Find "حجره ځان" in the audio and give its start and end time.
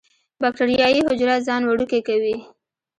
1.07-1.61